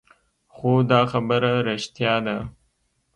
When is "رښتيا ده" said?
1.67-2.37